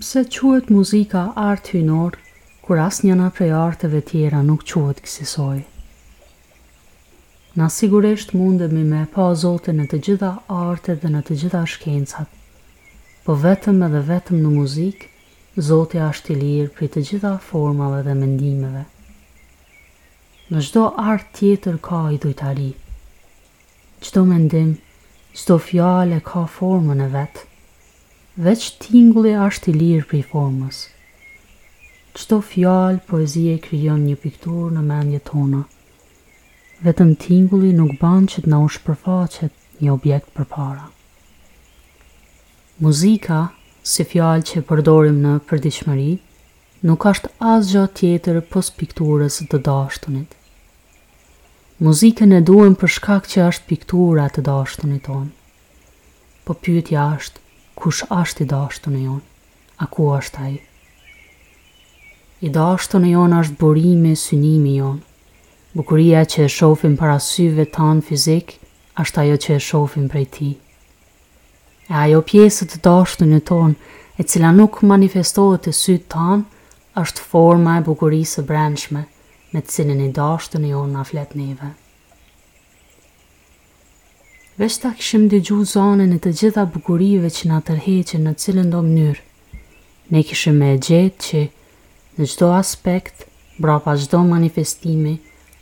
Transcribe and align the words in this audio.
Pse 0.00 0.24
quhet 0.24 0.70
muzika 0.72 1.22
art 1.36 1.66
hynor, 1.74 2.14
kur 2.64 2.78
asnjëna 2.80 3.26
prej 3.36 3.50
arteve 3.52 3.98
tjera 4.08 4.38
nuk 4.42 4.62
quhet 4.68 5.02
kësaj? 5.04 5.58
Na 7.60 7.66
sigurisht 7.74 8.32
mundemi 8.32 8.80
me 8.80 9.02
pa 9.16 9.26
zote 9.42 9.74
në 9.76 9.84
të 9.92 9.98
gjitha 10.06 10.30
arte 10.58 10.96
dhe 11.02 11.10
në 11.12 11.20
të 11.28 11.36
gjitha 11.42 11.60
shkencat, 11.74 12.30
po 13.26 13.36
vetëm 13.44 13.82
edhe 13.90 14.00
vetëm 14.08 14.40
në 14.46 14.54
muzikë, 14.54 15.10
zote 15.68 16.00
ashtë 16.06 16.32
i 16.32 16.38
lirë 16.44 16.72
për 16.80 16.90
të 16.96 17.04
gjitha 17.10 17.34
formave 17.50 18.00
dhe 18.08 18.16
mendimeve. 18.22 18.86
Në 20.48 20.64
çdo 20.70 20.86
art 21.12 21.28
tjetër 21.38 21.76
ka 21.90 22.00
i 22.16 22.18
dujtari. 22.24 22.72
Çdo 24.00 24.24
mendim, 24.32 24.74
gjdo 25.36 25.60
fjale 25.68 26.24
ka 26.32 26.48
formën 26.56 27.04
e 27.04 27.12
vetë 27.18 27.44
veç 28.38 28.70
tingulli 28.78 29.32
është 29.34 29.70
i 29.70 29.74
lirë 29.74 30.04
për 30.10 30.18
i 30.18 30.22
formës. 30.30 30.80
Qëto 32.14 32.36
fjalë 32.46 33.00
poezie 33.08 33.56
kryon 33.62 34.04
një 34.06 34.14
piktur 34.22 34.70
në 34.70 34.82
mendje 34.86 35.18
tona. 35.26 35.64
Vetëm 36.84 37.14
tingulli 37.18 37.72
nuk 37.74 37.96
banë 38.00 38.28
që 38.32 38.42
të 38.44 38.50
në 38.52 38.58
është 38.68 38.82
përfaqet 38.86 39.54
një 39.82 39.92
objekt 39.92 40.30
për 40.34 40.46
para. 40.54 40.86
Muzika, 42.80 43.40
si 43.82 44.04
fjalë 44.06 44.46
që 44.50 44.62
përdorim 44.70 45.18
në 45.24 45.34
përdishmëri, 45.50 46.12
nuk 46.86 47.04
është 47.10 47.32
asgjë 47.54 47.84
tjetër 47.98 48.40
pos 48.52 48.70
pikturës 48.78 49.42
të 49.50 49.58
dashtunit. 49.66 50.30
Muzikën 51.80 52.32
e 52.36 52.40
duhem 52.44 52.74
për 52.76 52.88
shkak 52.98 53.26
që 53.28 53.44
është 53.48 53.68
piktura 53.68 54.28
të 54.30 54.44
dashtunit 54.48 55.04
tonë. 55.08 55.28
Po 56.44 56.52
pyetja 56.64 57.04
është, 57.16 57.40
kush 57.80 58.02
është 58.12 58.44
i 58.44 58.48
dashtu 58.52 58.90
në 58.92 59.00
jonë, 59.04 59.26
a 59.82 59.86
ku 59.94 60.08
është 60.16 60.42
a 60.44 60.48
i. 60.54 60.58
I 62.46 62.50
dashtu 62.56 63.00
në 63.02 63.12
jonë 63.14 63.38
është 63.44 63.56
burimi, 63.60 64.12
e 64.16 64.20
synimi 64.24 64.74
jonë, 64.78 65.00
bukuria 65.76 66.22
që 66.32 66.44
e 66.46 66.52
shofim 66.56 66.96
para 67.00 67.16
syve 67.24 67.64
tanë 67.78 68.04
fizik, 68.10 68.52
është 69.00 69.22
ajo 69.22 69.38
që 69.46 69.54
e 69.56 69.62
shofim 69.70 70.08
prej 70.12 70.26
ti. 70.36 70.50
E 71.90 71.94
ajo 72.04 72.20
pjesët 72.30 72.74
të 72.76 72.82
dashtu 72.86 73.28
në 73.30 73.40
tonë, 73.50 73.76
e 74.20 74.24
cila 74.28 74.50
nuk 74.52 74.82
manifestohet 74.92 75.64
të 75.66 75.74
sytë 75.80 76.10
tanë, 76.12 76.44
është 77.00 77.24
forma 77.32 77.78
e 77.80 77.84
bukurisë 77.86 78.42
brendshme, 78.50 79.04
me 79.54 79.60
të 79.64 79.76
cilin 79.78 80.02
i 80.04 80.10
dashtu 80.20 80.60
në 80.60 80.74
jonë 80.76 80.96
na 80.98 81.04
flet 81.12 81.32
neve 81.38 81.72
ta 84.60 84.92
këshim 84.92 85.24
dhe 85.32 85.38
zonën 85.40 86.12
e 86.12 86.18
të 86.20 86.30
gjitha 86.38 86.66
bukurive 86.68 87.30
që 87.32 87.44
na 87.48 87.60
tërheqe 87.64 88.18
në 88.20 88.32
cilën 88.36 88.68
do 88.68 88.82
mënyrë. 88.84 89.22
Ne 90.12 90.20
këshim 90.20 90.56
me 90.60 90.74
e 90.74 90.76
gjetë 90.84 91.16
që 91.28 91.40
në 92.20 92.24
gjdo 92.28 92.50
aspekt, 92.52 93.24
bra 93.56 93.78
pa 93.80 93.94
gjdo 93.96 94.20
manifestimi, 94.28 95.14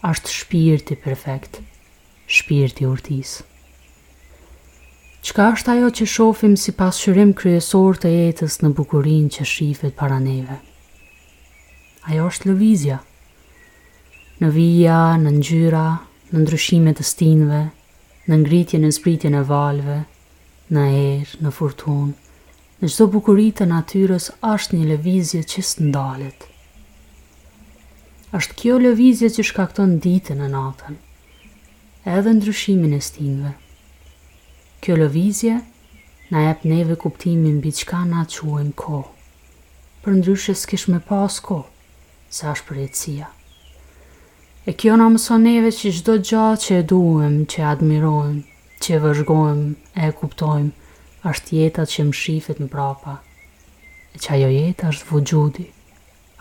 ashtë 0.03 0.35
shpirti 0.35 0.99
perfekt, 0.99 1.61
shpirti 2.27 2.89
urtis. 2.91 3.39
Qka 5.23 5.47
është 5.55 5.77
ajo 5.79 5.93
që 5.99 6.05
shofim 6.09 6.57
si 6.59 6.75
shërim 6.75 7.35
kryesor 7.39 8.03
të 8.03 8.09
jetës 8.11 8.59
në 8.65 8.73
bukurin 8.79 9.31
që 9.31 9.47
shifet 9.47 9.95
para 9.95 10.19
neve? 10.19 10.59
Ajo 12.11 12.27
është 12.33 12.51
lëvizja. 12.51 12.99
Në 14.43 14.49
vija, 14.55 14.99
në 15.23 15.31
ngjyra, 15.39 15.87
në 16.33 16.39
ndryshimet 16.43 16.99
të 16.99 17.05
stinve, 17.07 17.63
në 18.29 18.37
ngritjen 18.43 18.85
e 18.85 18.91
spritjen 18.93 19.33
në 19.33 19.41
valve, 19.49 19.95
në 20.77 20.83
erë, 20.99 21.37
në 21.47 21.53
furtun, 21.57 22.11
në 22.83 22.91
qdo 22.93 23.07
bukurit 23.15 23.55
të 23.59 23.67
natyres 23.71 24.27
ashtë 24.45 24.77
një 24.77 24.89
levizje 24.91 25.41
që 25.53 25.63
së 25.69 25.87
ndalit. 25.87 26.45
Ashtë 28.37 28.59
kjo 28.61 28.77
levizje 28.85 29.31
që 29.33 29.47
shkakton 29.49 29.97
ditën 30.05 30.43
e 30.45 30.51
natën, 30.53 30.99
edhe 32.17 32.37
ndryshimin 32.37 32.99
e 32.99 33.01
stinve. 33.09 33.55
Kjo 34.85 34.99
levizje 35.01 35.57
na 36.29 36.45
jep 36.51 36.69
neve 36.69 36.99
kuptimin 37.01 37.63
bi 37.65 37.73
qka 37.81 38.03
na 38.13 38.27
quen 38.35 38.69
ko, 38.85 39.01
për 40.05 40.21
ndryshës 40.21 40.69
kish 40.69 40.87
me 40.93 41.01
pas 41.09 41.41
ko, 41.49 41.63
sa 42.29 42.53
është 42.53 42.69
për 42.69 42.85
e 42.85 42.89
cia. 43.01 43.33
E 44.69 44.75
kjo 44.77 44.99
në 45.01 45.05
mëson 45.15 45.45
neve 45.49 45.71
që 45.73 45.91
gjdo 45.97 46.15
gjatë 46.29 46.59
që 46.63 46.75
e 46.79 46.83
duhem, 46.91 47.37
që 47.49 47.61
e 47.63 47.65
admirojmë, 47.71 48.41
që 48.85 48.91
e 48.95 48.99
vëzhgojmë, 49.01 49.69
e 49.97 50.09
e 50.11 50.17
kuptojmë, 50.17 50.97
është 51.31 51.55
jeta 51.57 51.85
që 51.93 52.03
më 52.09 52.17
shifet 52.19 52.59
në 52.61 52.67
prapa. 52.75 53.15
E 54.13 54.19
që 54.21 54.35
ajo 54.37 54.51
jeta 54.53 54.91
është 54.93 55.07
vëgjudi, 55.11 55.65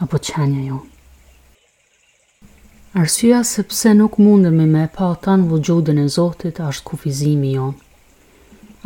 apo 0.04 0.20
qenja 0.30 0.64
jo. 0.68 0.80
Arsyja 3.02 3.40
sepse 3.48 3.94
nuk 3.96 4.18
mundër 4.20 4.52
me 4.60 4.66
me 4.76 4.84
pa 4.98 5.08
tanë 5.24 5.48
vëgjudin 5.54 6.02
e 6.04 6.08
Zotit 6.18 6.60
është 6.72 6.86
kufizimi 6.90 7.54
jo. 7.56 7.70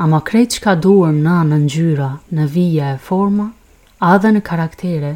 Ama 0.05 0.19
krejt 0.29 0.57
që 0.57 0.61
ka 0.67 0.75
duhem 0.85 1.17
na 1.25 1.39
në 1.49 1.57
ngjyra, 1.65 2.11
në 2.37 2.45
vija 2.59 2.93
e 2.93 3.01
forma, 3.09 3.47
adhe 4.13 4.35
në 4.37 4.43
karaktere, 4.51 5.15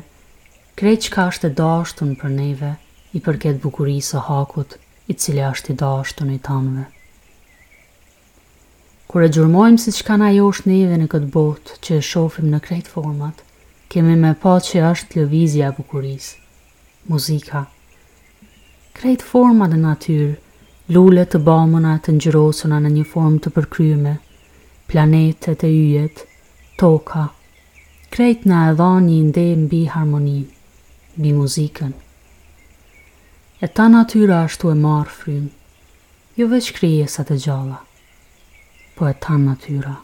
krejt 0.81 1.05
që 1.05 1.13
ka 1.17 1.27
është 1.33 1.51
e 1.51 1.55
dashtën 1.61 2.17
për 2.23 2.35
neve, 2.39 2.71
i 3.15 3.21
përket 3.23 3.61
bukurisë 3.63 4.05
së 4.17 4.21
hakut, 4.27 4.73
i 5.11 5.13
cili 5.15 5.43
është 5.47 5.71
i 5.71 5.75
dashur 5.81 6.29
i 6.33 6.37
tanëve. 6.47 6.83
Kur 9.09 9.23
e 9.23 9.29
gjurmojmë 9.35 9.79
si 9.79 9.93
kanë 10.03 10.23
na 10.25 10.31
josh 10.35 10.63
neve 10.67 10.97
në 10.99 11.07
këtë 11.13 11.29
botë 11.35 11.77
që 11.85 11.99
e 12.01 12.05
shohim 12.09 12.49
në 12.51 12.59
krejt 12.65 12.89
format, 12.93 13.37
kemi 13.93 14.17
me 14.21 14.33
pa 14.43 14.57
që 14.67 14.83
është 14.89 15.21
lëvizja 15.21 15.69
e 15.69 15.75
bukurisë, 15.77 16.41
muzika. 17.13 17.63
Krejt 18.99 19.23
format 19.29 19.71
e 19.71 19.79
natyrë, 19.85 20.35
lule 20.95 21.23
të 21.31 21.39
bamëna 21.47 21.95
të 22.03 22.15
ngjyrosura 22.17 22.79
në 22.83 22.91
një 22.97 23.05
formë 23.13 23.41
të 23.45 23.51
përkryme, 23.55 24.15
planetet 24.91 25.63
e 25.67 25.71
yjet, 25.71 26.23
toka. 26.81 27.27
Krejt 28.11 28.43
na 28.49 28.65
e 28.71 28.75
një 29.07 29.19
ndë 29.31 29.45
mbi 29.65 29.85
harmoninë, 29.93 30.49
mbi 31.19 31.37
muzikën 31.43 31.93
e 33.61 33.67
ta 33.67 33.87
natyra 33.89 34.43
ashtu 34.45 34.67
e 34.71 34.75
marë 34.79 35.13
frymë, 35.19 35.51
jo 36.41 36.47
veç 36.51 36.71
krijesat 36.75 37.29
e 37.31 37.37
gjalla, 37.39 37.79
po 38.97 39.07
e 39.09 39.13
ta 39.15 39.37
natyra. 39.39 39.95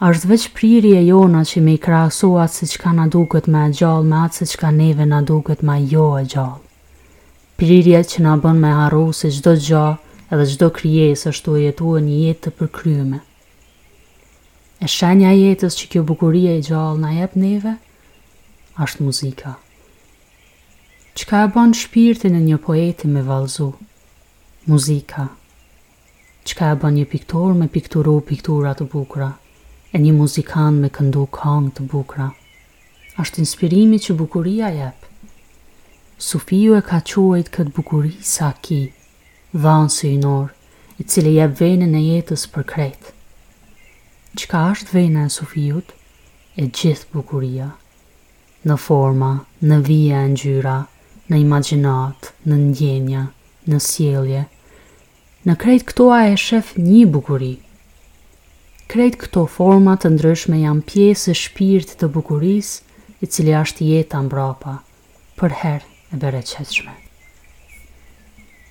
Ashtë 0.00 0.28
veç 0.30 0.44
priri 0.56 0.94
e 0.96 1.02
jona 1.04 1.42
që 1.44 1.60
me 1.64 1.74
i 1.76 1.80
krasu 1.82 2.30
atë 2.40 2.68
se 2.70 2.78
qka 2.80 2.92
na 2.96 3.06
duket 3.14 3.50
me 3.52 3.66
e 3.68 3.72
gjallë, 3.76 4.06
me 4.08 4.20
atë 4.24 4.46
se 4.48 4.56
qka 4.56 4.70
neve 4.72 5.04
na 5.10 5.18
duket 5.28 5.64
me 5.66 5.74
jo 5.90 6.06
e 6.16 6.22
gjallë. 6.24 6.62
Priri 7.60 7.92
e 7.98 8.02
që 8.12 8.22
na 8.24 8.38
bën 8.40 8.56
me 8.62 8.70
haru 8.78 9.10
se 9.12 9.28
gjdo 9.28 9.52
gjallë 9.68 10.24
edhe 10.32 10.46
gjdo 10.54 10.70
kryes 10.78 11.26
ashtu 11.28 11.58
e 11.58 11.66
jetu 11.66 11.96
e 11.98 12.04
një 12.06 12.22
jetë 12.24 12.42
të 12.46 12.54
përkryme. 12.62 13.20
E 14.80 14.88
shenja 14.88 15.34
jetës 15.36 15.76
që 15.82 15.90
kjo 15.92 16.06
bukuria 16.08 16.56
e 16.56 16.62
gjallë 16.64 17.00
na 17.02 17.12
jep 17.18 17.34
neve, 17.36 17.76
ashtë 18.80 19.04
muzika 19.04 19.58
që 21.16 21.24
e 21.36 21.46
bon 21.52 21.72
shpirtin 21.74 22.36
e 22.38 22.42
një 22.42 22.58
poeti 22.62 23.08
me 23.10 23.22
valzu. 23.26 23.70
Muzika, 24.70 25.24
që 26.46 26.54
e 26.70 26.74
bon 26.78 26.94
një 26.94 27.06
piktor 27.10 27.54
me 27.58 27.66
pikturu 27.68 28.18
piktura 28.30 28.74
të 28.78 28.86
bukra, 28.92 29.32
e 29.90 29.96
një 29.98 30.12
muzikan 30.14 30.78
me 30.80 30.88
këndu 30.94 31.26
kong 31.34 31.70
të 31.74 31.88
bukra. 31.92 32.28
Ashtë 33.18 33.42
inspirimi 33.42 33.98
që 33.98 34.14
bukuria 34.20 34.70
jep. 34.72 34.98
Sufiju 36.20 36.76
e 36.78 36.82
ka 36.84 37.00
quajt 37.02 37.50
këtë 37.56 37.72
bukuri 37.78 38.12
sa 38.30 38.52
ki, 38.62 38.80
vanë 39.54 39.92
së 39.96 40.06
i 40.14 40.18
norë, 40.22 40.54
i 41.00 41.02
cili 41.04 41.34
jep 41.36 41.58
venën 41.60 41.96
e 41.96 42.02
jetës 42.06 42.46
për 42.54 42.64
kretë. 42.72 43.12
Qëka 44.38 44.62
është 44.76 44.94
vena 44.94 45.26
e 45.26 45.34
sufijut? 45.36 45.90
E 46.60 46.68
gjithë 46.68 47.10
bukuria. 47.12 47.72
Në 48.66 48.76
forma, 48.78 49.32
në 49.64 49.76
vijë 49.88 50.18
e 50.24 50.28
në 50.30 50.40
gjyra, 50.42 50.78
në 51.30 51.38
imaginat, 51.44 52.32
në 52.50 52.56
ndjenja, 52.68 53.26
në 53.70 53.78
sjelje, 53.88 54.46
Në 55.40 55.54
krejt 55.56 55.84
këto 55.88 56.04
a 56.12 56.18
e 56.28 56.34
shef 56.36 56.74
një 56.76 57.06
bukuri. 57.08 57.54
Krejt 58.92 59.14
këto 59.22 59.46
format 59.48 60.02
të 60.04 60.10
ndryshme 60.12 60.58
janë 60.60 60.84
pjesë 60.90 61.30
e 61.32 61.36
shpirt 61.42 61.94
të 62.02 62.10
bukuris, 62.12 62.74
i 63.24 63.24
cili 63.24 63.54
ashtë 63.56 63.86
jetë 63.88 64.18
ambrapa, 64.18 64.74
për 65.40 65.56
herë 65.62 65.88
e 66.12 66.20
bere 66.20 66.42
qeshme. 66.44 66.92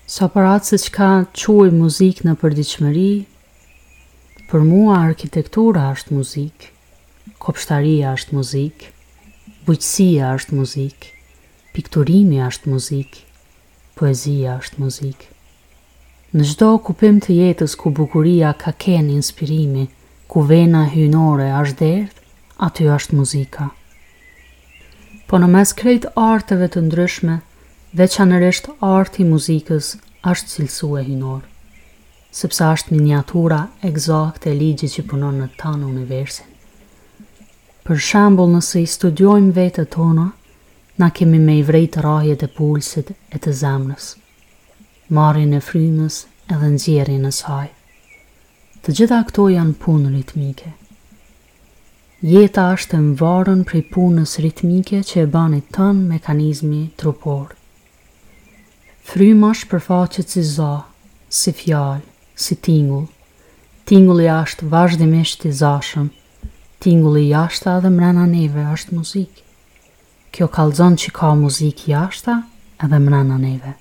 Sa 0.05 0.29
për 0.35 0.51
atë 0.53 0.69
se 0.71 0.81
që 0.85 0.93
ka 0.99 1.09
quaj 1.41 1.69
muzik 1.73 2.21
në 2.27 2.37
përdiqëmëri, 2.43 3.09
për 4.53 4.69
mua 4.69 5.01
arkitektura 5.07 5.87
është 5.97 6.19
muzik, 6.21 6.69
kopshtaria 7.47 8.13
është 8.19 8.37
muzik, 8.37 8.91
bujqësia 9.65 10.35
është 10.37 10.61
muzikë, 10.61 11.15
Pikturimi 11.73 12.39
është 12.41 12.69
muzik, 12.71 13.17
poezia 13.99 14.55
është 14.57 14.81
muzik. 14.81 15.25
Në 16.33 16.45
gjdo 16.51 16.69
kupim 16.87 17.19
të 17.21 17.35
jetës 17.37 17.75
ku 17.77 17.91
bukuria 17.99 18.55
ka 18.63 18.71
ken 18.85 19.09
inspirimi, 19.13 19.83
ku 20.27 20.41
vena 20.49 20.81
hynore 20.89 21.51
është 21.61 21.77
derd, 21.83 22.15
aty 22.67 22.89
është 22.95 23.17
muzika. 23.19 23.67
Po 25.29 25.37
në 25.37 25.51
mes 25.53 25.75
krejt 25.77 26.07
arteve 26.17 26.71
të 26.73 26.83
ndryshme, 26.87 27.37
veçanërisht 28.01 28.71
arti 28.89 29.27
muzikës 29.29 29.91
është 30.29 30.53
cilësu 30.55 30.89
e 31.03 31.05
sepse 32.41 32.63
është 32.73 32.93
miniatura 32.97 33.59
egzakt 33.91 34.45
e 34.47 34.51
ligji 34.53 34.89
që 34.95 35.03
punon 35.11 35.37
në 35.41 35.47
tanë 35.61 35.85
universin. 35.85 36.49
Për 37.85 37.97
shambull 38.07 38.51
nëse 38.57 38.81
i 38.83 38.89
studiojmë 38.95 39.53
vetë 39.55 39.85
tona, 39.95 40.27
na 40.99 41.09
kemi 41.15 41.37
me 41.39 41.53
i 41.57 41.61
vrejtë 41.63 42.01
rajet 42.03 42.41
e 42.43 42.47
pulsit 42.55 43.09
e 43.35 43.39
të 43.43 43.51
zemrës, 43.59 44.07
marin 45.17 45.53
e 45.55 45.61
frymës 45.67 46.17
edhe 46.51 46.69
nxjerin 46.73 47.27
e 47.29 47.31
saj. 47.37 47.69
Të 48.83 48.95
gjitha 48.97 49.19
këto 49.29 49.45
janë 49.53 49.77
punë 49.85 50.11
ritmike. 50.17 50.73
Jeta 52.33 52.65
është 52.75 52.99
e 52.99 53.05
mvarën 53.05 53.61
prej 53.71 53.83
punës 53.93 54.35
ritmike 54.43 54.99
që 55.07 55.23
e 55.23 55.29
banit 55.39 55.71
tënë 55.77 56.03
mekanizmi 56.11 56.81
trupor. 56.99 57.55
Fryma 59.09 59.53
është 59.55 59.71
përfaqet 59.71 60.35
si 60.35 60.43
za, 60.53 60.71
si 61.39 61.55
fjalë, 61.61 62.03
si 62.45 62.59
tingull. 62.67 63.07
Tingulli 63.87 64.27
është 64.33 64.67
vazhdimisht 64.73 65.45
i 65.47 65.55
zashëm. 65.63 66.11
Tingulli 66.83 67.29
jashtë 67.31 67.77
edhe 67.79 67.91
mrena 67.95 68.27
neve 68.39 68.67
është 68.75 68.99
muzikë 68.99 69.43
kjo 70.33 70.47
kalzon 70.53 70.97
që 70.99 71.11
ka 71.15 71.29
muzik 71.35 71.87
jashta 71.89 72.41
edhe 72.83 72.99
mëna 73.01 73.21
në 73.31 73.37
neve. 73.43 73.71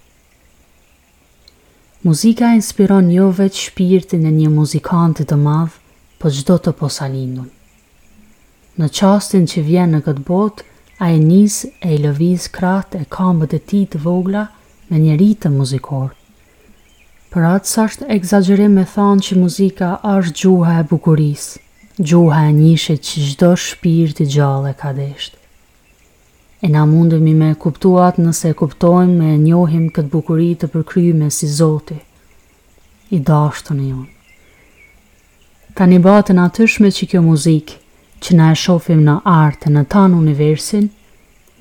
Muzika 2.06 2.52
inspiron 2.56 3.08
jo 3.12 3.28
veç 3.40 3.58
shpirtin 3.68 4.26
e 4.28 4.32
një 4.36 4.48
muzikantit 4.54 5.32
të 5.32 5.38
madh, 5.44 5.74
po 6.20 6.30
gjdo 6.34 6.56
të 6.64 6.72
posa 6.80 7.08
lindun. 7.10 7.48
Në 8.78 8.88
qastin 8.96 9.48
që 9.50 9.62
vjen 9.66 9.94
në 9.96 10.00
këtë 10.06 10.24
bot, 10.28 10.62
a 11.02 11.08
e 11.14 11.18
njës 11.22 11.56
e 11.86 11.92
i 11.94 11.98
lëviz 12.02 12.48
krat 12.54 12.94
e 12.98 13.04
kamët 13.16 13.54
e 13.58 13.58
ti 13.70 13.84
të 13.90 14.00
vogla 14.06 14.46
me 14.88 15.00
një 15.04 15.18
rritë 15.20 15.50
muzikor. 15.54 16.12
Për 17.34 17.46
atës 17.52 17.74
ashtë 17.84 18.08
egzagerim 18.14 18.78
me 18.78 18.86
thanë 18.94 19.24
që 19.26 19.38
muzika 19.42 19.90
ashtë 20.16 20.40
gjuha 20.42 20.78
e 20.80 20.84
bukuris, 20.90 21.44
gjuha 21.98 22.44
e 22.50 22.54
njëshe 22.60 22.96
që 23.08 23.26
gjdo 23.32 23.52
shpirti 23.66 24.26
gjallë 24.36 24.72
e 24.72 24.78
kadeshtë. 24.84 25.36
E 26.60 26.68
na 26.68 26.82
mundemi 26.86 27.32
me 27.38 27.52
kuptuat 27.54 28.16
nëse 28.18 28.50
kuptojmë 28.58 29.14
me 29.18 29.28
njohim 29.42 29.84
këtë 29.94 30.10
bukurit 30.10 30.58
të 30.62 30.68
përkryjme 30.72 31.28
si 31.36 31.46
Zoti, 31.58 32.00
i 33.14 33.18
dashtën 33.30 33.78
e 33.78 33.86
jonë. 33.92 34.08
Ta 35.78 35.86
një 35.86 36.02
batën 36.08 36.42
atëshme 36.48 36.90
që 36.98 37.08
kjo 37.12 37.22
muzikë, 37.30 37.78
që 38.24 38.38
na 38.40 38.50
e 38.52 38.58
shofim 38.64 39.04
në 39.06 39.20
artë 39.38 39.70
në 39.76 39.84
tanë 39.94 40.18
universin, 40.24 40.90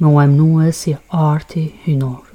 me 0.01 0.15
uajmnue 0.17 0.71
si 0.81 0.97
arti 1.31 1.69
hynor. 1.85 2.26